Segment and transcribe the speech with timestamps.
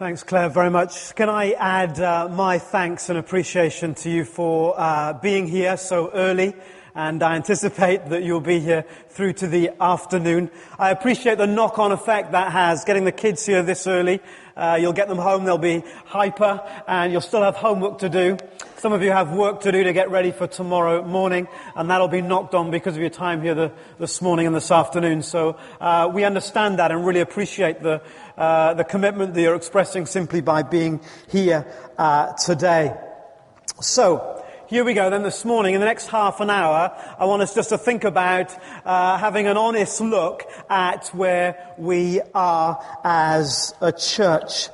[0.00, 1.14] Thanks, Claire, very much.
[1.14, 6.10] Can I add uh, my thanks and appreciation to you for uh, being here so
[6.14, 6.54] early?
[6.94, 10.50] And I anticipate that you'll be here through to the afternoon.
[10.78, 14.20] I appreciate the knock-on effect that has, getting the kids here this early.
[14.56, 18.36] Uh, you'll get them home, they'll be hyper, and you'll still have homework to do.
[18.76, 22.08] Some of you have work to do to get ready for tomorrow morning, and that'll
[22.08, 25.22] be knocked on because of your time here the, this morning and this afternoon.
[25.22, 28.02] So uh, we understand that and really appreciate the,
[28.36, 31.00] uh, the commitment that you're expressing simply by being
[31.30, 31.66] here
[31.98, 32.96] uh, today.
[33.80, 34.39] So,
[34.70, 35.74] here we go then this morning.
[35.74, 39.48] In the next half an hour, I want us just to think about uh, having
[39.48, 44.68] an honest look at where we are as a church.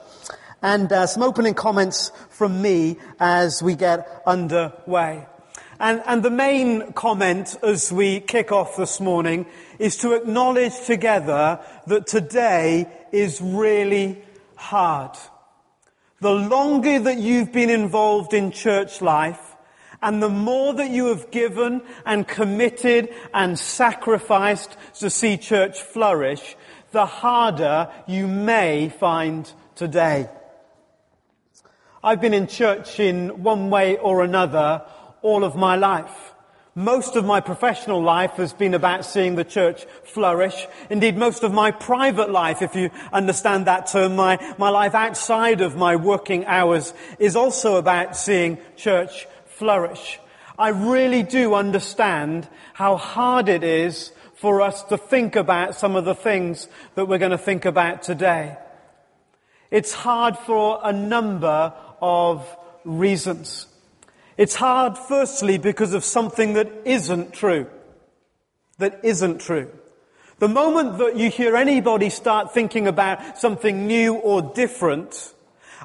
[0.60, 5.24] And uh, some opening comments from me as we get underway.
[5.80, 9.46] And, and the main comment as we kick off this morning
[9.78, 14.22] is to acknowledge together that today is really
[14.56, 15.16] hard.
[16.20, 19.45] The longer that you've been involved in church life,
[20.06, 26.54] and the more that you have given and committed and sacrificed to see church flourish,
[26.92, 30.30] the harder you may find today.
[32.04, 34.84] I've been in church in one way or another
[35.22, 36.34] all of my life.
[36.76, 40.68] Most of my professional life has been about seeing the church flourish.
[40.88, 45.62] Indeed, most of my private life, if you understand that term, my, my life outside
[45.62, 49.26] of my working hours is also about seeing church
[49.58, 50.20] flourish.
[50.58, 56.04] I really do understand how hard it is for us to think about some of
[56.04, 58.56] the things that we're going to think about today.
[59.70, 62.46] It's hard for a number of
[62.84, 63.66] reasons.
[64.36, 67.66] It's hard, firstly, because of something that isn't true.
[68.78, 69.70] That isn't true.
[70.38, 75.32] The moment that you hear anybody start thinking about something new or different,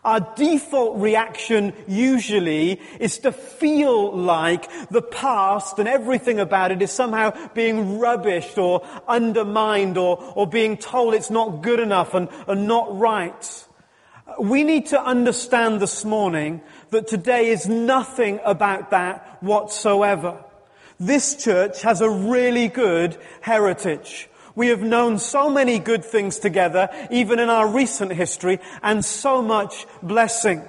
[0.03, 6.92] our default reaction usually is to feel like the past and everything about it is
[6.92, 12.67] somehow being rubbished or undermined or, or being told it's not good enough and, and
[12.67, 13.66] not right.
[14.39, 20.43] We need to understand this morning that today is nothing about that whatsoever.
[20.99, 24.30] This church has a really good heritage.
[24.56, 29.42] We have known so many good things together, even in our recent history, and so
[29.42, 30.64] much blessing.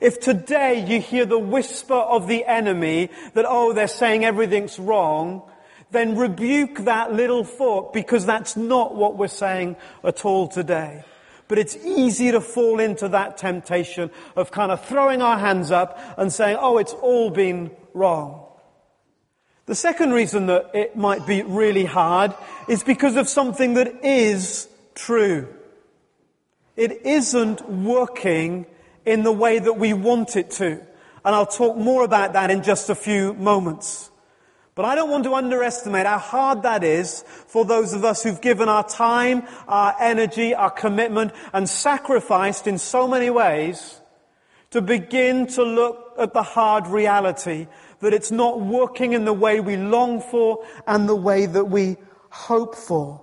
[0.00, 5.42] If today you hear the whisper of the enemy that, oh, they're saying everything's wrong,
[5.90, 11.04] then rebuke that little thought because that's not what we're saying at all today.
[11.48, 15.98] But it's easy to fall into that temptation of kind of throwing our hands up
[16.18, 18.45] and saying, oh, it's all been wrong.
[19.66, 22.32] The second reason that it might be really hard
[22.68, 25.48] is because of something that is true.
[26.76, 28.66] It isn't working
[29.04, 30.80] in the way that we want it to.
[31.24, 34.10] And I'll talk more about that in just a few moments.
[34.76, 38.40] But I don't want to underestimate how hard that is for those of us who've
[38.40, 44.00] given our time, our energy, our commitment, and sacrificed in so many ways
[44.70, 47.66] to begin to look at the hard reality
[48.00, 51.96] that it's not working in the way we long for and the way that we
[52.30, 53.22] hope for.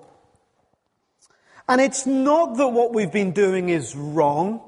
[1.67, 4.61] And it's not that what we've been doing is wrong.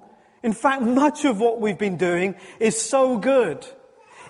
[0.44, 3.66] In fact, much of what we've been doing is so good.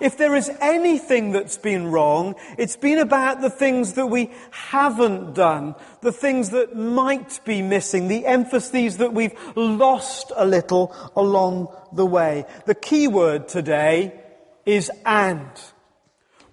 [0.02, 5.36] If there is anything that's been wrong, it's been about the things that we haven't
[5.36, 11.74] done, the things that might be missing, the emphases that we've lost a little along
[11.94, 12.46] the way.
[12.66, 14.22] The key word today
[14.66, 15.50] is and.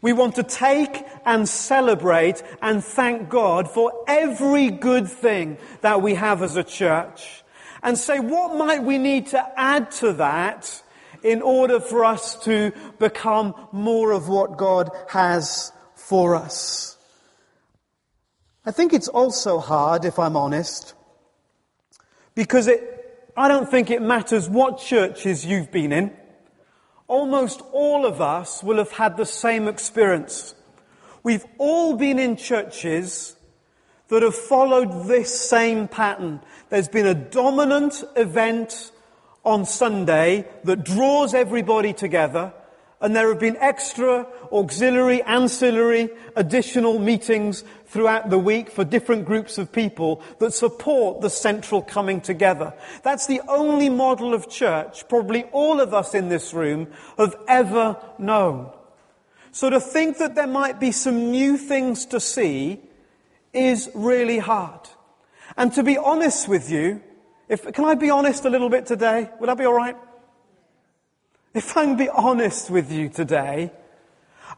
[0.01, 6.15] We want to take and celebrate and thank God for every good thing that we
[6.15, 7.45] have as a church.
[7.83, 10.83] And say, what might we need to add to that
[11.23, 16.97] in order for us to become more of what God has for us.
[18.65, 20.95] I think it's also hard, if I'm honest,
[22.35, 26.17] because it, I don't think it matters what churches you've been in.
[27.13, 30.55] Almost all of us will have had the same experience.
[31.23, 33.37] We've all been in churches
[34.09, 36.41] that have followed this same pattern.
[36.71, 38.93] There's been a dominant event
[39.45, 42.55] on Sunday that draws everybody together,
[42.99, 49.59] and there have been extra, auxiliary, ancillary, additional meetings throughout the week for different groups
[49.59, 52.75] of people that support the central coming together.
[53.03, 56.89] That's the only model of church probably all of us in this room
[57.19, 58.71] have ever known.
[59.51, 62.81] So to think that there might be some new things to see
[63.53, 64.89] is really hard.
[65.57, 67.03] And to be honest with you,
[67.49, 69.29] If, can I be honest a little bit today?
[69.39, 69.97] Would that be alright?
[71.53, 73.71] If I can be honest with you today,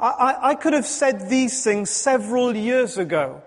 [0.00, 3.42] I, I, could have said these things several years ago.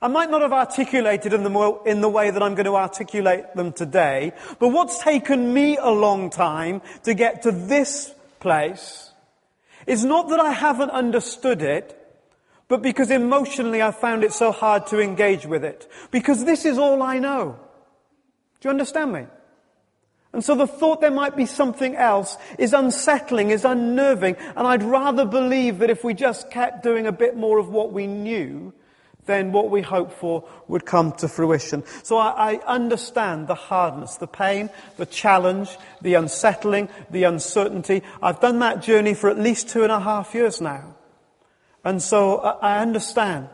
[0.00, 1.56] I might not have articulated them
[1.86, 5.90] in the way that I'm going to articulate them today, but what's taken me a
[5.90, 9.12] long time to get to this place
[9.86, 11.96] is not that I haven't understood it,
[12.68, 15.88] but because emotionally I found it so hard to engage with it.
[16.10, 17.58] Because this is all I know.
[18.60, 19.26] Do you understand me?
[20.36, 24.82] And so the thought there might be something else is unsettling, is unnerving, and I'd
[24.82, 28.74] rather believe that if we just kept doing a bit more of what we knew,
[29.24, 31.84] then what we hoped for would come to fruition.
[32.02, 34.68] So I, I, understand the hardness, the pain,
[34.98, 35.70] the challenge,
[36.02, 38.02] the unsettling, the uncertainty.
[38.20, 40.96] I've done that journey for at least two and a half years now.
[41.82, 43.48] And so I understand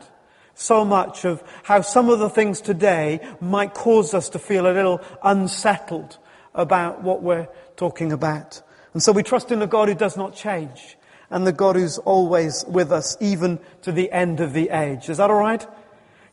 [0.53, 4.73] so much of how some of the things today might cause us to feel a
[4.73, 6.17] little unsettled
[6.53, 8.61] about what we're talking about.
[8.93, 10.97] And so we trust in the God who does not change
[11.29, 15.09] and the God who's always with us even to the end of the age.
[15.09, 15.61] Is that alright?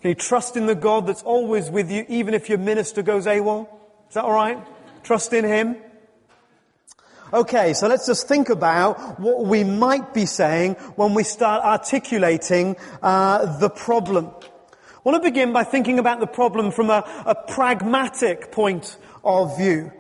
[0.03, 3.27] Can you trust in the God that's always with you even if your minister goes
[3.27, 3.69] AWOL?
[4.09, 4.59] Is that alright?
[5.03, 5.77] Trust in Him?
[7.33, 12.77] Okay, so let's just think about what we might be saying when we start articulating
[13.03, 14.27] uh, the problem.
[14.27, 19.57] I want to begin by thinking about the problem from a, a pragmatic point of
[19.57, 19.93] view.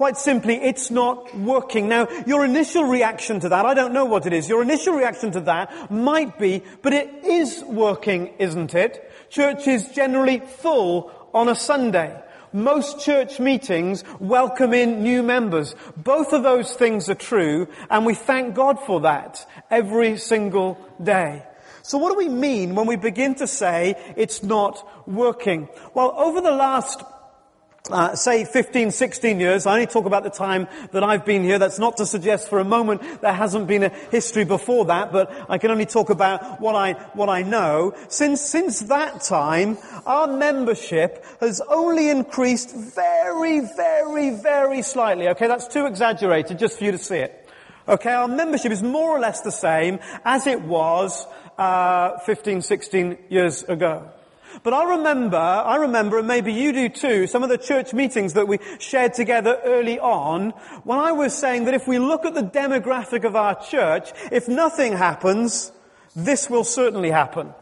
[0.00, 1.86] Quite simply, it's not working.
[1.86, 5.30] Now, your initial reaction to that, I don't know what it is, your initial reaction
[5.32, 9.12] to that might be, but it is working, isn't it?
[9.28, 12.18] Church is generally full on a Sunday.
[12.54, 15.74] Most church meetings welcome in new members.
[15.98, 21.44] Both of those things are true, and we thank God for that every single day.
[21.82, 25.68] So what do we mean when we begin to say it's not working?
[25.92, 27.02] Well, over the last
[27.90, 29.66] uh, say 15, 16 years.
[29.66, 31.58] I only talk about the time that I've been here.
[31.58, 35.30] That's not to suggest for a moment there hasn't been a history before that, but
[35.48, 37.94] I can only talk about what I, what I know.
[38.08, 45.28] Since, since that time, our membership has only increased very, very, very slightly.
[45.28, 47.48] Okay, that's too exaggerated just for you to see it.
[47.88, 51.26] Okay, our membership is more or less the same as it was
[51.58, 54.10] uh, 15, 16 years ago.
[54.62, 58.34] But I remember, I remember, and maybe you do too, some of the church meetings
[58.34, 60.50] that we shared together early on,
[60.84, 64.48] when I was saying that if we look at the demographic of our church, if
[64.48, 65.72] nothing happens,
[66.14, 67.54] this will certainly happen.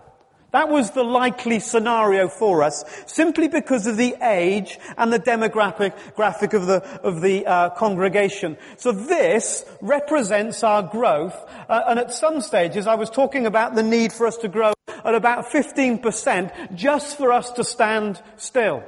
[0.51, 5.93] That was the likely scenario for us, simply because of the age and the demographic
[6.17, 8.57] graphic of the of the uh, congregation.
[8.79, 11.37] So this represents our growth,
[11.69, 14.73] uh, and at some stages, I was talking about the need for us to grow
[15.09, 18.85] at about 15% just for us to stand still.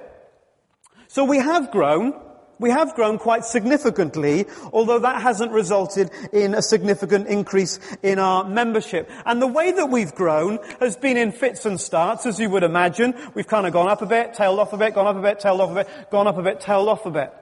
[1.08, 2.14] So we have grown.
[2.60, 8.44] We have grown quite significantly, although that hasn't resulted in a significant increase in our
[8.44, 9.10] membership.
[9.24, 12.62] And the way that we've grown has been in fits and starts, as you would
[12.62, 13.14] imagine.
[13.34, 15.40] We've kind of gone up a bit, tailed off a bit, gone up a bit,
[15.40, 17.32] tailed off a bit, gone up a bit, tailed off a bit.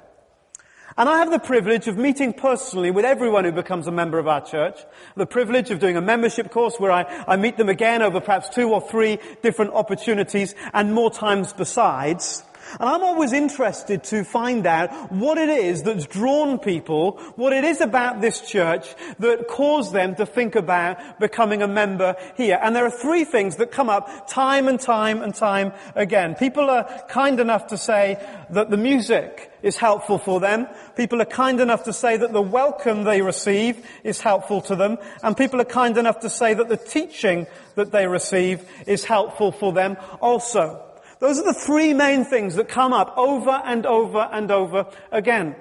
[0.98, 4.26] And I have the privilege of meeting personally with everyone who becomes a member of
[4.26, 4.80] our church.
[5.14, 8.48] The privilege of doing a membership course where I, I meet them again over perhaps
[8.48, 12.42] two or three different opportunities and more times besides.
[12.80, 17.64] And I'm always interested to find out what it is that's drawn people, what it
[17.64, 22.58] is about this church that caused them to think about becoming a member here.
[22.62, 26.34] And there are three things that come up time and time and time again.
[26.34, 28.18] People are kind enough to say
[28.50, 30.66] that the music is helpful for them.
[30.96, 34.98] People are kind enough to say that the welcome they receive is helpful to them.
[35.22, 39.52] And people are kind enough to say that the teaching that they receive is helpful
[39.52, 40.84] for them also.
[41.20, 45.56] Those are the three main things that come up over and over and over again.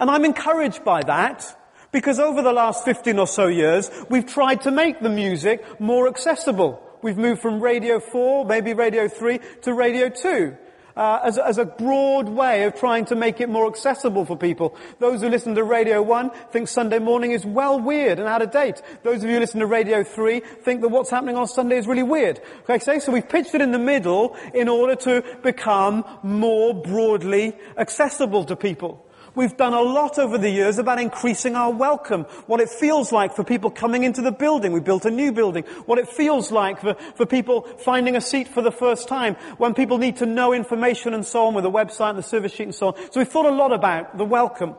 [0.00, 1.56] And I'm encouraged by that
[1.92, 6.08] because over the last 15 or so years, we've tried to make the music more
[6.08, 6.82] accessible.
[7.02, 10.56] We've moved from Radio 4, maybe Radio 3, to Radio 2
[10.98, 14.76] uh, as, as a broad way of trying to make it more accessible for people.
[14.98, 18.50] Those who listen to Radio 1 think Sunday morning is well weird and out of
[18.50, 18.82] date.
[19.04, 21.86] Those of you who listen to Radio 3 think that what's happening on Sunday is
[21.86, 22.40] really weird.
[22.68, 28.44] Okay, so we've pitched it in the middle in order to become more broadly accessible
[28.44, 29.07] to people.
[29.38, 33.36] We've done a lot over the years about increasing our welcome, what it feels like
[33.36, 34.72] for people coming into the building.
[34.72, 35.62] We built a new building.
[35.86, 39.74] What it feels like for, for people finding a seat for the first time, when
[39.74, 42.64] people need to know information and so on with the website and the service sheet
[42.64, 42.94] and so on.
[43.12, 44.74] So we've thought a lot about the welcome.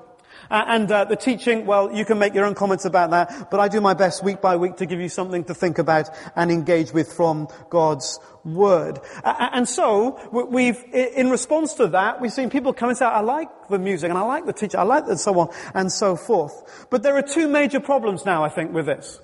[0.49, 3.59] Uh, and uh, the teaching, well, you can make your own comments about that, but
[3.59, 6.51] I do my best week by week to give you something to think about and
[6.51, 8.99] engage with from God's Word.
[9.23, 13.19] Uh, and so, we've, in response to that, we've seen people come and say, I
[13.19, 16.15] like the music and I like the teacher, I like and so on and so
[16.15, 16.87] forth.
[16.89, 19.19] But there are two major problems now, I think, with this.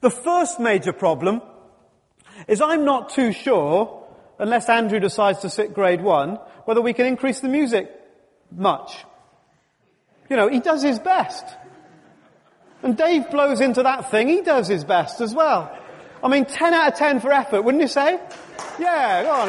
[0.00, 1.42] The first major problem
[2.46, 4.06] is I'm not too sure,
[4.38, 7.90] unless Andrew decides to sit grade one, whether we can increase the music
[8.50, 9.04] much.
[10.28, 11.44] You know, he does his best.
[12.82, 15.76] And Dave blows into that thing, he does his best as well.
[16.22, 18.20] I mean, 10 out of 10 for effort, wouldn't you say?
[18.78, 19.48] Yeah, go on.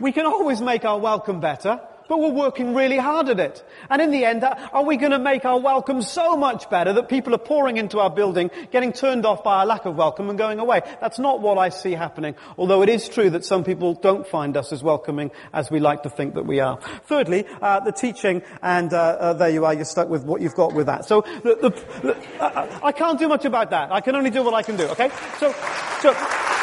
[0.00, 3.64] We can always make our welcome better but we're working really hard at it.
[3.90, 7.08] And in the end, are we going to make our welcome so much better that
[7.08, 10.38] people are pouring into our building, getting turned off by our lack of welcome and
[10.38, 10.82] going away?
[11.00, 12.34] That's not what I see happening.
[12.58, 16.02] Although it is true that some people don't find us as welcoming as we like
[16.02, 16.78] to think that we are.
[17.04, 19.74] Thirdly, uh, the teaching, and uh, uh, there you are.
[19.74, 21.04] You're stuck with what you've got with that.
[21.04, 21.70] So the, the,
[22.02, 23.92] the, uh, I can't do much about that.
[23.92, 24.86] I can only do what I can do.
[24.88, 25.10] Okay.
[25.38, 25.54] So,
[26.00, 26.53] so.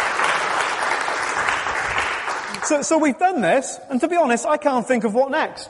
[2.63, 5.69] So, so we've done this, and to be honest, I can't think of what next.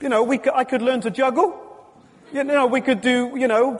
[0.00, 1.64] You know, we could, I could learn to juggle.
[2.32, 3.78] You know, we could do, you know,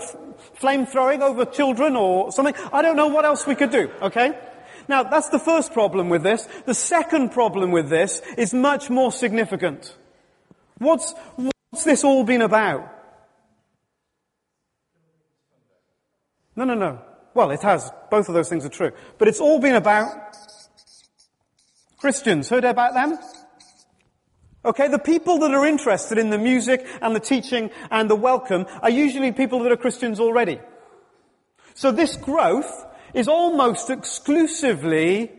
[0.55, 2.55] flame throwing over children or something.
[2.73, 4.39] I don't know what else we could do, okay?
[4.89, 6.49] Now, that's the first problem with this.
[6.65, 9.95] The second problem with this is much more significant.
[10.79, 12.95] What's, what's this all been about?
[16.57, 17.01] No, no, no.
[17.35, 17.93] Well, it has.
[18.11, 18.93] Both of those things are true.
[19.19, 20.09] But it's all been about
[21.99, 23.19] Christians, heard about them?
[24.65, 28.67] Okay, the people that are interested in the music and the teaching and the welcome
[28.83, 30.61] are usually people that are Christians already.
[31.75, 35.31] So this growth is almost exclusively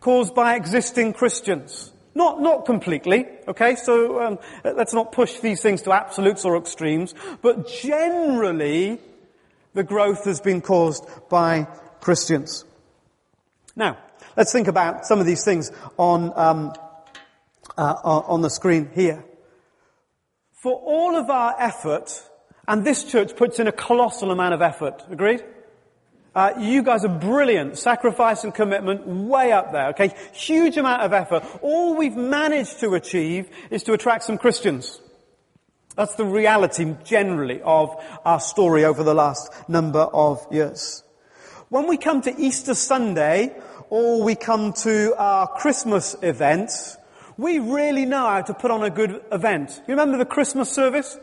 [0.00, 1.92] caused by existing Christians.
[2.14, 3.74] Not, not completely, okay?
[3.74, 9.00] So um, let's not push these things to absolutes or extremes, but generally
[9.74, 11.66] the growth has been caused by
[12.00, 12.64] Christians.
[13.74, 13.98] Now,
[14.36, 16.72] Let's think about some of these things on, um,
[17.78, 19.24] uh, on the screen here.
[20.62, 22.22] For all of our effort,
[22.66, 25.44] and this church puts in a colossal amount of effort, agreed?
[26.34, 27.78] Uh, you guys are brilliant.
[27.78, 30.12] Sacrifice and commitment way up there, okay?
[30.32, 31.44] Huge amount of effort.
[31.62, 35.00] All we've managed to achieve is to attract some Christians.
[35.94, 41.04] That's the reality generally of our story over the last number of years.
[41.68, 43.56] When we come to Easter Sunday,
[43.90, 46.96] or we come to our Christmas events,
[47.36, 49.82] we really know how to put on a good event.
[49.86, 51.18] You remember the Christmas service?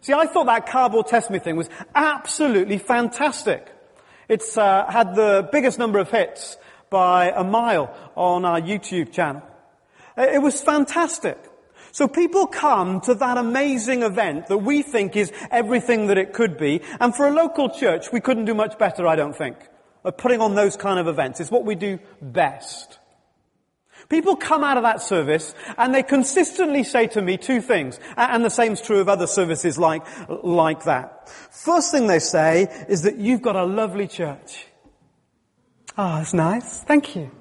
[0.00, 3.72] See, I thought that cardboard testimony thing was absolutely fantastic.
[4.28, 6.56] It's uh, had the biggest number of hits
[6.90, 9.42] by a mile on our YouTube channel.
[10.16, 11.38] It was fantastic.
[11.92, 16.58] So people come to that amazing event that we think is everything that it could
[16.58, 19.56] be, and for a local church, we couldn't do much better, I don't think
[20.06, 21.40] of putting on those kind of events.
[21.40, 22.98] It's what we do best.
[24.08, 28.44] People come out of that service and they consistently say to me two things, and
[28.44, 30.06] the same's true of other services like,
[30.44, 31.28] like that.
[31.50, 34.66] First thing they say is that you've got a lovely church.
[35.98, 36.82] Ah, oh, that's nice.
[36.84, 37.32] Thank you.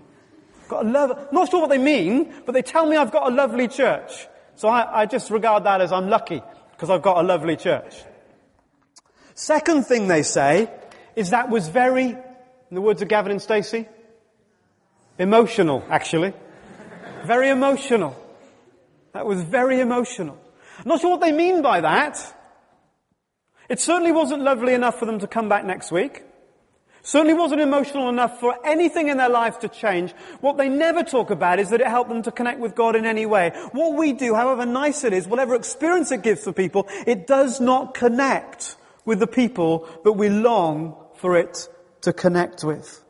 [0.68, 3.36] Got a love, not sure what they mean, but they tell me I've got a
[3.36, 4.28] lovely church.
[4.56, 6.42] So I, I just regard that as I'm lucky
[6.72, 7.94] because I've got a lovely church.
[9.36, 10.72] Second thing they say
[11.16, 12.18] is that was very
[12.70, 13.88] in the words of Gavin and Stacey?
[15.18, 16.34] Emotional, actually.
[17.26, 18.16] very emotional.
[19.14, 20.38] That was very emotional.
[20.80, 22.20] I'm not sure what they mean by that.
[23.70, 26.24] It certainly wasn't lovely enough for them to come back next week.
[27.02, 30.12] Certainly wasn't emotional enough for anything in their life to change.
[30.42, 33.06] What they never talk about is that it helped them to connect with God in
[33.06, 33.52] any way.
[33.74, 37.62] What we do, however nice it is, whatever experience it gives for people, it does
[37.62, 41.70] not connect with the people that we long for it
[42.06, 43.04] to connect with.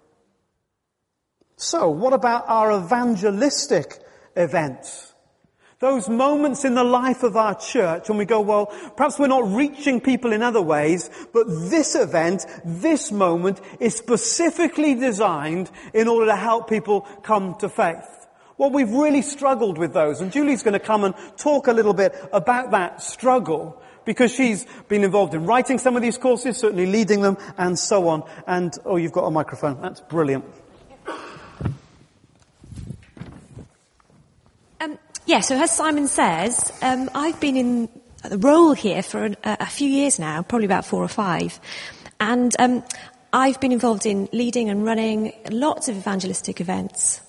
[1.57, 3.99] So, what about our evangelistic
[4.35, 5.13] events?
[5.79, 9.51] Those moments in the life of our church when we go, well, perhaps we're not
[9.51, 16.27] reaching people in other ways, but this event, this moment is specifically designed in order
[16.27, 18.27] to help people come to faith.
[18.57, 21.93] Well, we've really struggled with those, and Julie's going to come and talk a little
[21.93, 26.85] bit about that struggle because she's been involved in writing some of these courses, certainly
[26.85, 28.23] leading them, and so on.
[28.47, 29.81] And, oh, you've got a microphone.
[29.81, 30.45] That's brilliant.
[34.79, 37.89] Um, yeah, so as Simon says, um, I've been in
[38.23, 41.59] the role here for a, a, few years now, probably about four or five.
[42.19, 42.83] And um,
[43.33, 47.21] I've been involved in leading and running lots of evangelistic events.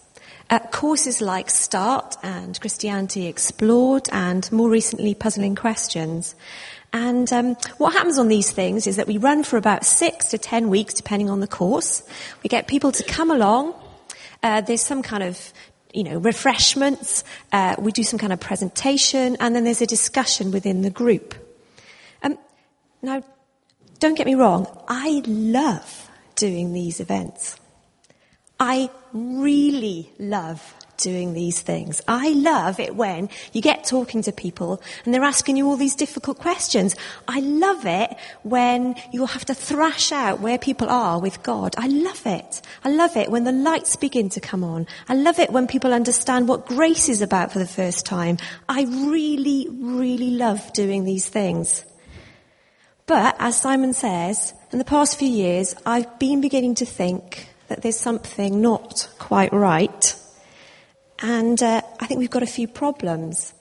[0.48, 6.36] Uh, courses like START and Christianity Explored and more recently Puzzling Questions.
[6.92, 10.38] And um, what happens on these things is that we run for about six to
[10.38, 12.04] ten weeks, depending on the course.
[12.44, 13.74] We get people to come along.
[14.42, 15.52] Uh, there's some kind of
[15.92, 20.50] you know, refreshments, uh, we do some kind of presentation, and then there's a discussion
[20.50, 21.34] within the group.
[22.22, 22.38] Um,
[23.00, 23.22] now,
[23.98, 27.58] don't get me wrong, I love doing these events.
[28.58, 32.00] I really love doing these things.
[32.08, 35.94] I love it when you get talking to people and they're asking you all these
[35.94, 36.96] difficult questions.
[37.28, 41.74] I love it when you'll have to thrash out where people are with God.
[41.76, 42.62] I love it.
[42.84, 44.86] I love it when the lights begin to come on.
[45.08, 48.38] I love it when people understand what grace is about for the first time.
[48.68, 51.84] I really, really love doing these things.
[53.06, 57.82] But as Simon says, in the past few years, I've been beginning to think that
[57.82, 60.16] there's something not quite right.
[61.18, 63.54] And uh, I think we've got a few problems.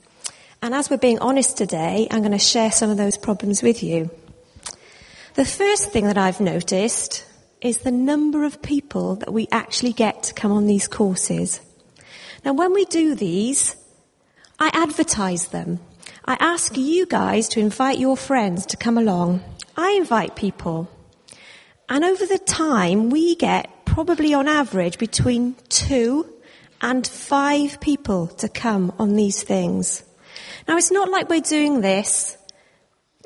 [0.62, 3.82] And as we're being honest today, I'm going to share some of those problems with
[3.82, 4.10] you.
[5.34, 7.24] The first thing that I've noticed
[7.60, 11.60] is the number of people that we actually get to come on these courses.
[12.44, 13.76] Now, when we do these,
[14.58, 15.80] I advertise them.
[16.24, 19.42] I ask you guys to invite your friends to come along.
[19.76, 20.88] I invite people.
[21.88, 26.30] And over the time, we get probably on average between two
[26.82, 30.04] and five people to come on these things.
[30.68, 32.36] Now it's not like we're doing this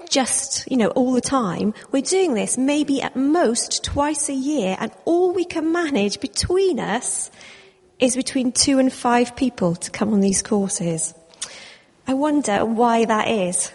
[0.09, 1.75] just, you know, all the time.
[1.91, 6.79] We're doing this maybe at most twice a year and all we can manage between
[6.79, 7.31] us
[7.99, 11.15] is between two and five people to come on these courses.
[12.07, 13.73] I wonder why that is.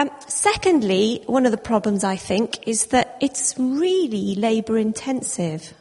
[0.00, 5.74] Um, secondly, one of the problems I think is that it's really labour intensive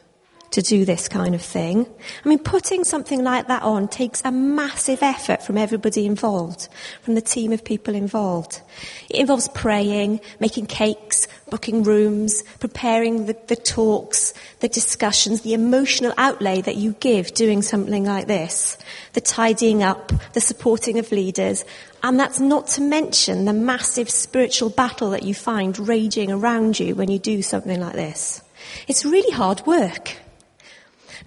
[0.52, 1.86] to do this kind of thing.
[2.26, 6.68] I mean, putting something like that on takes a massive effort from everybody involved,
[7.02, 8.62] from the team of people involved.
[9.10, 16.14] It involves praying, making cakes, booking rooms, preparing the, the talks, the discussions, the emotional
[16.18, 18.78] outlay that you give doing something like this,
[19.14, 21.64] the tidying up, the supporting of leaders,
[22.02, 26.96] and that's not to mention the massive spiritual battle that you find raging around you
[26.96, 28.42] when you do something like this.
[28.88, 30.16] It's really hard work.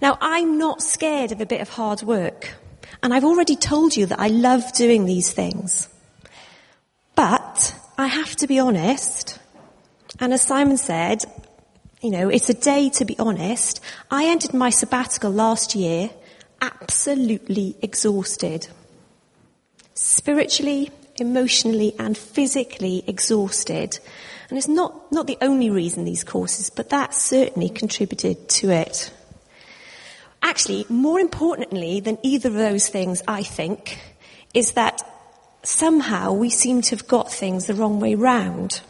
[0.03, 2.55] Now, I'm not scared of a bit of hard work.
[3.01, 5.87] And I've already told you that I love doing these things.
[7.15, 9.39] But I have to be honest.
[10.19, 11.23] And as Simon said,
[12.01, 13.79] you know, it's a day to be honest.
[14.11, 16.09] I ended my sabbatical last year
[16.59, 18.67] absolutely exhausted.
[19.93, 23.99] Spiritually, emotionally and physically exhausted.
[24.49, 29.09] And it's not, not the only reason these courses, but that certainly contributed to it.
[30.43, 33.99] Actually, more importantly than either of those things, I think,
[34.53, 35.01] is that
[35.63, 38.81] somehow we seem to have got things the wrong way round.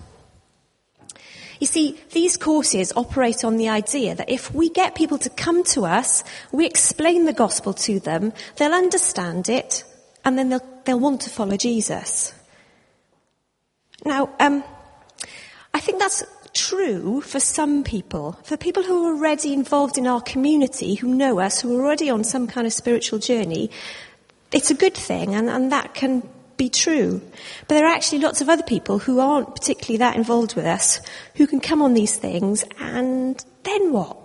[1.60, 5.64] You see, these courses operate on the idea that if we get people to come
[5.66, 9.84] to us, we explain the gospel to them, they'll understand it,
[10.26, 12.34] and then they'll, they'll want to follow Jesus.
[14.04, 14.64] Now, um,
[15.74, 20.22] I think that's true for some people, for people who are already involved in our
[20.22, 23.70] community, who know us, who are already on some kind of spiritual journey.
[24.52, 27.22] It's a good thing, and, and that can be true.
[27.68, 31.02] But there are actually lots of other people who aren't particularly that involved with us,
[31.36, 34.18] who can come on these things, and then what?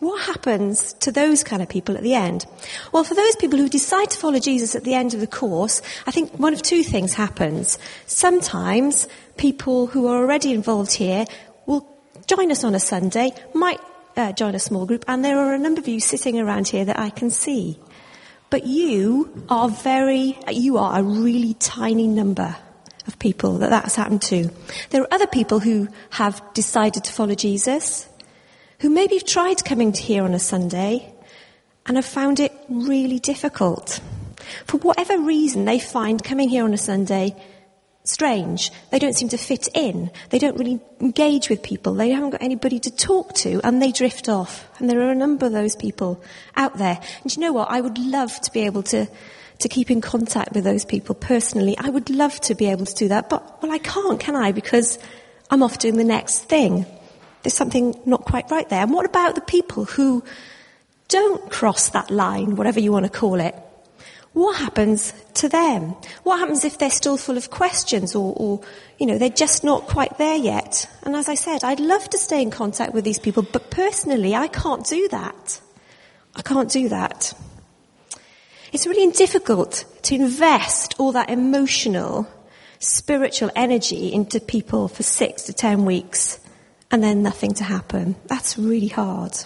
[0.00, 2.46] What happens to those kind of people at the end?
[2.92, 5.82] Well, for those people who decide to follow Jesus at the end of the course,
[6.06, 7.80] I think one of two things happens.
[8.06, 11.24] Sometimes people who are already involved here
[11.66, 11.84] will
[12.28, 13.80] join us on a Sunday, might
[14.16, 16.84] uh, join a small group, and there are a number of you sitting around here
[16.84, 17.76] that I can see.
[18.50, 22.56] But you are very, you are a really tiny number
[23.08, 24.48] of people that that's happened to.
[24.90, 28.08] There are other people who have decided to follow Jesus
[28.80, 31.12] who maybe have tried coming here on a Sunday
[31.86, 34.00] and have found it really difficult.
[34.66, 37.34] For whatever reason, they find coming here on a Sunday
[38.04, 38.70] strange.
[38.90, 40.10] They don't seem to fit in.
[40.30, 41.94] They don't really engage with people.
[41.94, 44.66] They haven't got anybody to talk to and they drift off.
[44.78, 46.22] And there are a number of those people
[46.56, 47.00] out there.
[47.22, 47.70] And you know what?
[47.70, 49.06] I would love to be able to,
[49.58, 51.76] to keep in contact with those people personally.
[51.78, 53.28] I would love to be able to do that.
[53.28, 54.52] But, well, I can't, can I?
[54.52, 54.98] Because
[55.50, 56.86] I'm off doing the next thing.
[57.42, 58.82] There's something not quite right there.
[58.82, 60.24] And what about the people who
[61.08, 63.54] don't cross that line, whatever you want to call it?
[64.34, 65.96] What happens to them?
[66.22, 68.60] What happens if they're still full of questions or, or,
[68.98, 70.88] you know, they're just not quite there yet?
[71.02, 74.34] And as I said, I'd love to stay in contact with these people, but personally,
[74.34, 75.60] I can't do that.
[76.36, 77.32] I can't do that.
[78.72, 82.28] It's really difficult to invest all that emotional,
[82.78, 86.38] spiritual energy into people for six to ten weeks
[86.90, 88.16] and then nothing to happen.
[88.26, 89.36] That's really hard.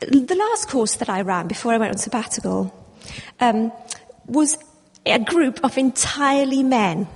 [0.00, 2.74] The last course that I ran before I went on sabbatical
[3.38, 3.72] um,
[4.26, 4.56] was
[5.04, 7.08] a group of entirely men.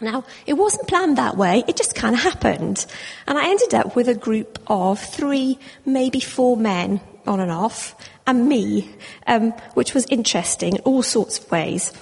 [0.00, 2.84] Now, it wasn't planned that way, it just kind of happened.
[3.26, 7.94] And I ended up with a group of three, maybe four men on and off,
[8.26, 8.90] and me,
[9.26, 11.92] um, which was interesting in all sorts of ways.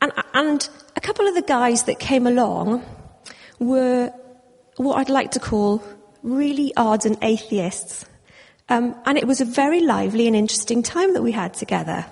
[0.00, 2.84] And, and a couple of the guys that came along
[3.58, 4.12] were
[4.76, 5.82] what I'd like to call
[6.22, 8.04] really ardent atheists.
[8.68, 12.06] Um, and it was a very lively and interesting time that we had together.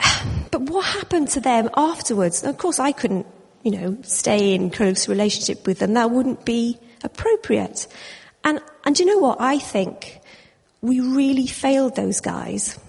[0.50, 2.42] But what happened to them afterwards?
[2.42, 3.24] Of course, I couldn't,
[3.62, 5.94] you know, stay in close relationship with them.
[5.94, 7.86] That wouldn't be appropriate.
[8.42, 9.40] And, and you know what?
[9.40, 10.20] I think
[10.82, 12.80] we really failed those guys,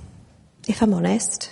[0.68, 1.52] if I'm honest.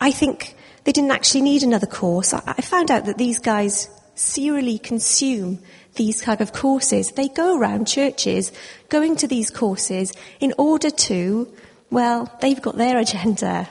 [0.00, 2.32] I think they didn't actually need another course.
[2.32, 5.58] I found out that these guys serially consume
[5.94, 7.12] these kind of courses.
[7.12, 8.52] They go around churches
[8.88, 11.52] going to these courses in order to,
[11.90, 13.68] well, they've got their agenda.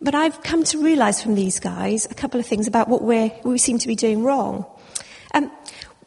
[0.00, 3.32] But I've come to realize from these guys a couple of things about what we
[3.44, 4.66] we seem to be doing wrong.
[5.32, 5.50] Um,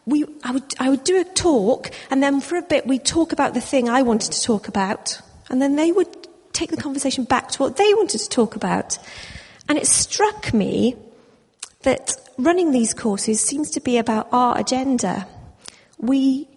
[0.05, 3.31] we, I, would, I would do a talk, and then for a bit we'd talk
[3.31, 7.23] about the thing I wanted to talk about, and then they would take the conversation
[7.23, 8.99] back to what they wanted to talk about.
[9.67, 10.95] And it struck me
[11.81, 15.27] that running these courses seems to be about our agenda.
[15.97, 16.49] We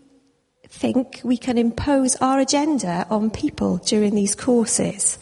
[0.68, 5.18] think we can impose our agenda on people during these courses.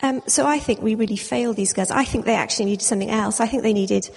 [0.00, 1.90] Um, so I think we really failed these guys.
[1.90, 3.40] I think they actually needed something else.
[3.40, 4.10] I think they needed,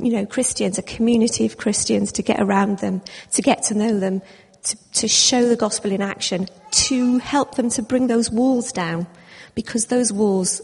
[0.00, 3.02] you know, Christians, a community of Christians to get around them,
[3.32, 4.22] to get to know them,
[4.62, 9.06] to, to show the gospel in action, to help them to bring those walls down,
[9.54, 10.62] because those walls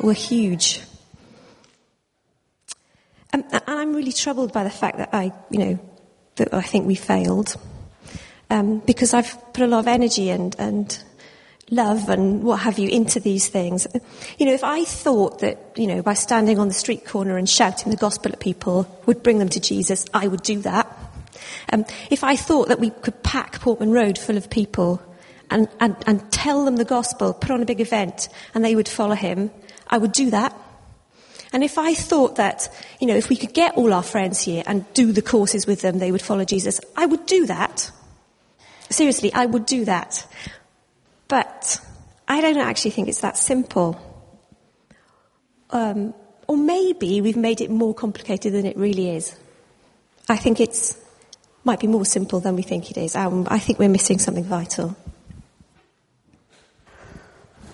[0.00, 0.82] were huge.
[3.32, 5.78] Um, and I'm really troubled by the fact that I, you know,
[6.36, 7.56] that I think we failed.
[8.50, 10.98] Um, because I've put a lot of energy and, and
[11.70, 13.86] love and what have you into these things.
[14.38, 17.48] You know, if I thought that, you know, by standing on the street corner and
[17.48, 20.86] shouting the gospel at people would bring them to Jesus, I would do that.
[21.72, 25.02] Um, if I thought that we could pack Portman Road full of people
[25.50, 28.88] and, and, and tell them the gospel, put on a big event, and they would
[28.88, 29.50] follow him,
[29.88, 30.54] I would do that.
[31.52, 32.68] And if I thought that,
[33.00, 35.80] you know, if we could get all our friends here and do the courses with
[35.80, 37.90] them, they would follow Jesus, I would do that.
[38.90, 40.26] Seriously, I would do that.
[41.28, 41.80] But
[42.26, 43.98] I don't actually think it's that simple.
[45.70, 46.14] Um,
[46.46, 49.36] or maybe we've made it more complicated than it really is.
[50.28, 50.96] I think it's
[51.64, 53.14] might be more simple than we think it is.
[53.14, 54.96] Um, I think we're missing something vital.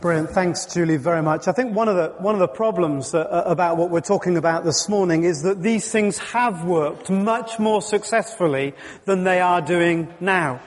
[0.04, 0.32] Brilliant.
[0.32, 1.48] Thanks, Julie, very much.
[1.48, 4.62] I think one of the, one of the problems uh, about what we're talking about
[4.62, 8.74] this morning is that these things have worked much more successfully
[9.06, 10.60] than they are doing now.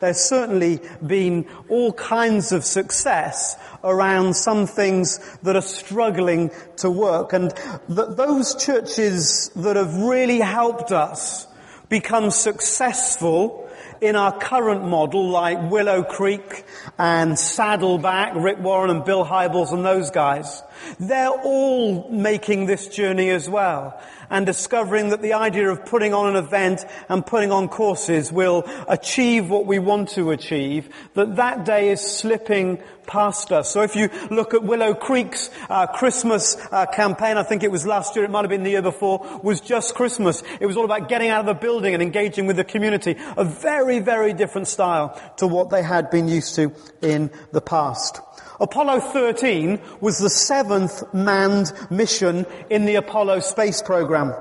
[0.00, 7.32] There's certainly been all kinds of success around some things that are struggling to work.
[7.32, 7.50] And
[7.88, 11.46] th- those churches that have really helped us
[11.88, 13.70] become successful
[14.02, 16.64] in our current model, like Willow Creek
[16.98, 20.62] and Saddleback, Rick Warren and Bill Hybels and those guys,
[20.98, 24.00] they're all making this journey as well
[24.32, 28.64] and discovering that the idea of putting on an event and putting on courses will
[28.88, 33.70] achieve what we want to achieve, that that day is slipping past us.
[33.70, 37.84] So if you look at Willow Creek's uh, Christmas uh, campaign, I think it was
[37.84, 40.42] last year, it might have been the year before, was just Christmas.
[40.60, 43.16] It was all about getting out of the building and engaging with the community.
[43.36, 48.20] A very, very different style to what they had been used to in the past.
[48.62, 54.32] Apollo 13 was the seventh manned mission in the Apollo space program.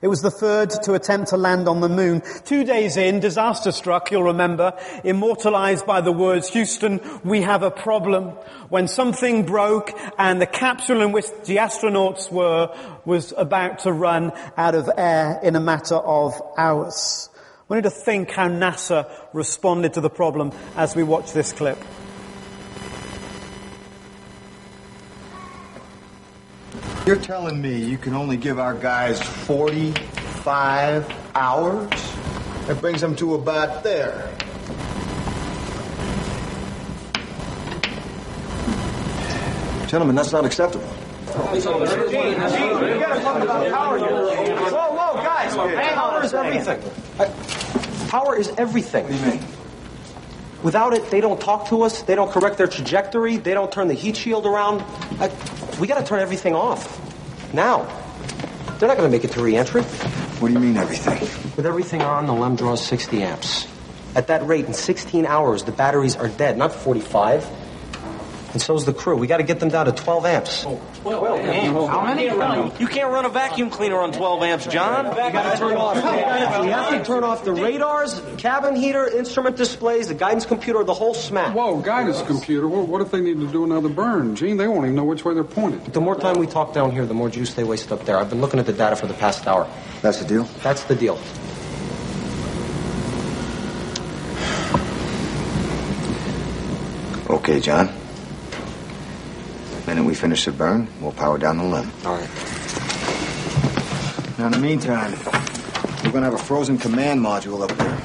[0.00, 2.22] It was the third to attempt to land on the moon.
[2.46, 4.72] Two days in, disaster struck, you'll remember,
[5.04, 8.30] immortalized by the words, Houston, we have a problem.
[8.70, 14.32] When something broke and the capsule in which the astronauts were was about to run
[14.56, 17.28] out of air in a matter of hours.
[17.68, 21.78] We need to think how NASA responded to the problem as we watch this clip.
[27.06, 31.90] You're telling me you can only give our guys 45 hours?
[32.66, 34.30] That brings them to about there.
[39.86, 40.86] Gentlemen, that's not acceptable.
[40.86, 41.52] Whoa,
[44.94, 45.54] whoa, guys!
[45.54, 46.80] Power is everything.
[48.08, 49.04] Power is everything.
[49.04, 49.44] What do you mean?
[50.62, 53.88] Without it, they don't talk to us, they don't correct their trajectory, they don't turn
[53.88, 54.82] the heat shield around.
[55.20, 55.30] I,
[55.78, 57.00] we gotta turn everything off.
[57.52, 57.86] Now.
[58.78, 59.82] They're not gonna make it to reentry.
[59.82, 61.20] What do you mean everything?
[61.56, 63.68] With everything on, the LEM draws 60 amps.
[64.16, 67.46] At that rate, in 16 hours, the batteries are dead, not 45.
[68.54, 69.16] And so's the crew.
[69.16, 70.64] We got to get them down to 12 amps.
[70.64, 71.88] Oh, 12 amps?
[71.90, 72.26] How many?
[72.78, 75.08] You can't run a vacuum cleaner on 12 amps, John.
[75.08, 75.96] We got to turn off.
[75.96, 80.94] We have to turn off the radars, cabin heater, instrument displays, the guidance computer, the
[80.94, 81.52] whole smack.
[81.52, 82.68] Whoa, guidance computer.
[82.68, 84.36] Well, what if they need to do another burn?
[84.36, 85.84] Gene, they won't even know which way they're pointed.
[85.92, 88.16] The more time we talk down here, the more juice they waste up there.
[88.16, 89.68] I've been looking at the data for the past hour.
[90.00, 90.44] That's the deal?
[90.62, 91.18] That's the deal.
[97.28, 97.92] Okay, John.
[99.94, 101.88] The minute we finish the burn, we'll power down the LEM.
[102.04, 102.28] All right.
[104.36, 105.12] Now, in the meantime,
[106.02, 107.96] we're going to have a frozen command module up there.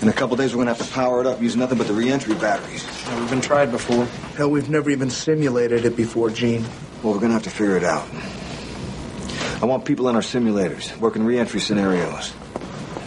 [0.00, 1.88] In a couple days, we're going to have to power it up using nothing but
[1.88, 2.86] the reentry batteries.
[3.18, 4.04] we've been tried before.
[4.36, 6.62] Hell, we've never even simulated it before, Gene.
[7.02, 8.06] Well, we're going to have to figure it out.
[9.60, 12.32] I want people in our simulators working reentry scenarios.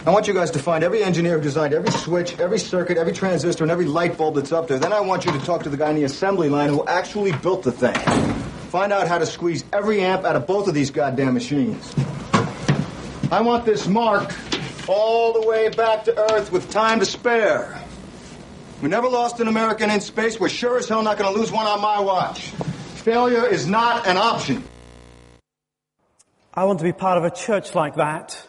[0.06, 3.12] I want you guys to find every engineer who designed every switch, every circuit, every
[3.12, 4.78] transistor, and every light bulb that's up there.
[4.78, 7.32] Then I want you to talk to the guy in the assembly line who actually
[7.32, 7.96] built the thing.
[8.70, 11.92] Find out how to squeeze every amp out of both of these goddamn machines.
[13.32, 14.32] I want this mark
[14.86, 17.76] all the way back to Earth with time to spare.
[18.82, 20.38] We never lost an American in space.
[20.38, 22.42] We're sure as hell not going to lose one on my watch.
[23.02, 24.62] Failure is not an option.
[26.54, 28.46] I want to be part of a church like that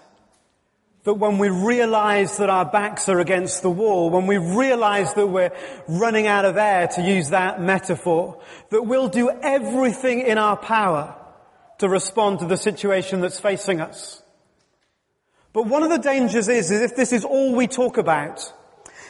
[1.07, 5.27] that when we realize that our backs are against the wall, when we realize that
[5.27, 5.53] we're
[5.87, 8.41] running out of air, to use that metaphor,
[8.71, 11.15] that we'll do everything in our power
[11.77, 14.21] to respond to the situation that's facing us.
[15.53, 18.41] But one of the dangers is, is if this is all we talk about,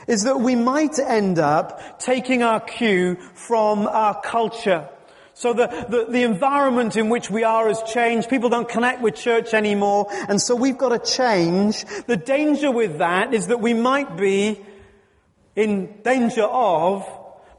[0.07, 4.87] is that we might end up taking our cue from our culture
[5.37, 8.27] so the, the, the, environment in which we are has changed.
[8.27, 10.07] People don't connect with church anymore.
[10.27, 11.85] And so we've got to change.
[12.07, 14.59] The danger with that is that we might be
[15.55, 17.07] in danger of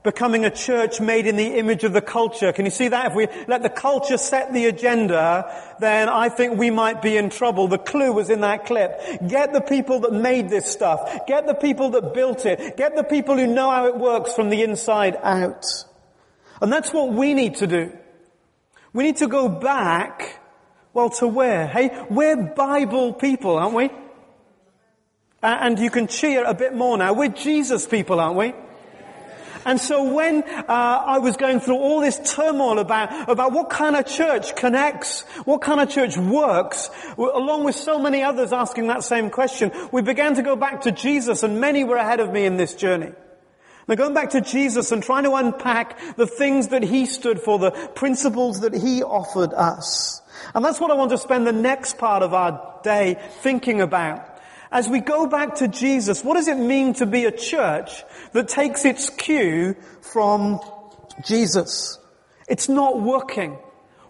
[0.03, 2.53] becoming a church made in the image of the culture.
[2.53, 3.12] Can you see that?
[3.12, 7.31] If we let the culture set the agenda, then I think we might be in
[7.31, 7.69] trouble.
[7.69, 9.01] The clue was in that clip.
[9.29, 11.29] Get the people that made this stuff.
[11.29, 12.77] Get the people that built it.
[12.77, 15.64] Get the people who know how it works from the inside out.
[16.61, 17.97] And that's what we need to do.
[18.92, 20.40] We need to go back,
[20.92, 21.66] well, to where?
[21.66, 23.90] Hey, we're Bible people, aren't we?
[25.42, 27.12] And you can cheer a bit more now.
[27.12, 28.55] We're Jesus people, aren't we?
[29.64, 33.97] And so when uh, I was going through all this turmoil about about what kind
[33.97, 39.05] of church connects, what kind of church works, along with so many others asking that
[39.05, 42.47] same question, we began to go back to Jesus, and many were ahead of me
[42.47, 43.12] in this journey.
[43.88, 47.59] Now going back to Jesus and trying to unpack the things that he stood for,
[47.59, 50.20] the principles that he offered us.
[50.55, 54.24] And that's what I want to spend the next part of our day thinking about.
[54.70, 58.48] As we go back to Jesus, what does it mean to be a church that
[58.48, 60.61] takes its cue from
[61.24, 61.98] Jesus?
[62.46, 63.59] It's not working.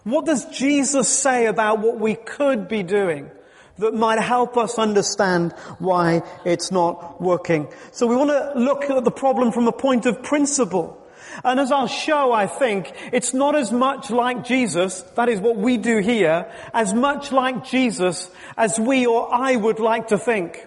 [0.03, 3.31] What does Jesus say about what we could be doing?
[3.79, 7.67] That might help us understand why it's not working.
[7.91, 10.95] So we want to look at the problem from a point of principle.
[11.43, 15.55] And as I'll show, I think, it's not as much like Jesus, that is what
[15.55, 20.65] we do here, as much like Jesus as we or I would like to think.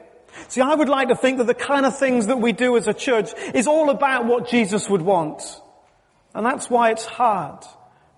[0.49, 2.89] See, I would like to think that the kind of things that we do as
[2.89, 5.43] a church is all about what Jesus would want.
[6.35, 7.63] And that's why it's hard.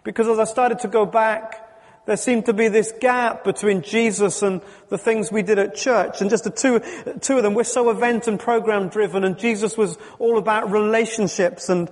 [0.05, 1.64] Because as I started to go back
[2.07, 6.21] there seemed to be this gap between Jesus and the things we did at church.
[6.21, 6.81] And just the two,
[7.21, 11.69] two of them, we're so event and program driven and Jesus was all about relationships
[11.69, 11.91] and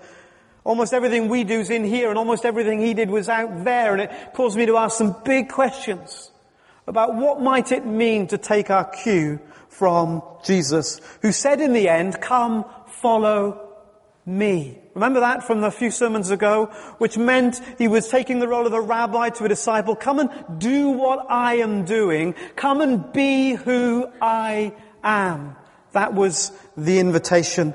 [0.64, 3.92] almost everything we do is in here and almost everything he did was out there.
[3.92, 6.30] And it caused me to ask some big questions
[6.86, 11.88] about what might it mean to take our cue from Jesus, who said in the
[11.88, 13.71] end, come follow
[14.24, 14.78] me.
[14.94, 16.66] Remember that from a few sermons ago?
[16.98, 19.96] Which meant he was taking the role of a rabbi to a disciple.
[19.96, 22.34] Come and do what I am doing.
[22.56, 25.56] Come and be who I am.
[25.92, 27.74] That was the invitation.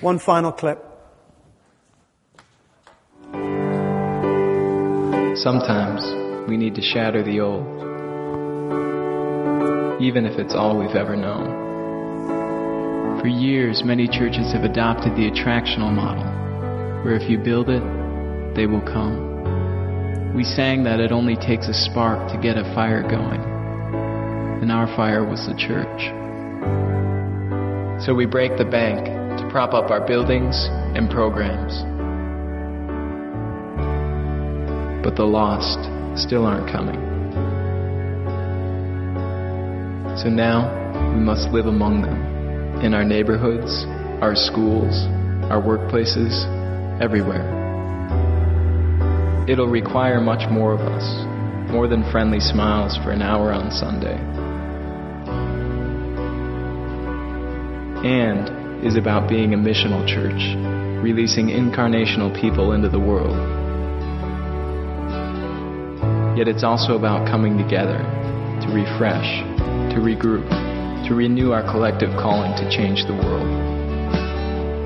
[0.00, 0.84] One final clip.
[5.38, 6.02] Sometimes
[6.48, 7.78] we need to shatter the old,
[10.02, 11.47] even if it's all we've ever known.
[13.20, 16.22] For years, many churches have adopted the attractional model,
[17.02, 17.82] where if you build it,
[18.54, 20.36] they will come.
[20.36, 23.40] We sang that it only takes a spark to get a fire going,
[24.62, 26.14] and our fire was the church.
[28.06, 31.74] So we break the bank to prop up our buildings and programs.
[35.02, 35.80] But the lost
[36.14, 37.02] still aren't coming.
[40.16, 40.70] So now
[41.14, 42.27] we must live among them
[42.82, 43.84] in our neighborhoods,
[44.22, 45.06] our schools,
[45.50, 46.46] our workplaces,
[47.02, 47.42] everywhere.
[49.48, 54.18] It'll require much more of us, more than friendly smiles for an hour on Sunday.
[58.06, 60.54] And is about being a missional church,
[61.02, 63.36] releasing incarnational people into the world.
[66.38, 69.42] Yet it's also about coming together to refresh,
[69.94, 70.67] to regroup,
[71.08, 73.48] to renew our collective calling to change the world.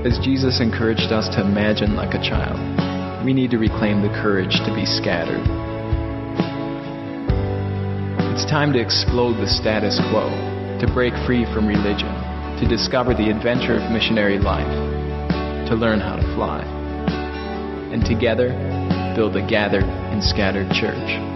[0.07, 2.55] As Jesus encouraged us to imagine like a child,
[3.27, 5.43] we need to reclaim the courage to be scattered.
[8.31, 10.31] It's time to explode the status quo,
[10.79, 12.15] to break free from religion,
[12.63, 14.71] to discover the adventure of missionary life,
[15.69, 16.63] to learn how to fly,
[17.91, 18.51] and together
[19.17, 21.32] build a gathered and scattered church.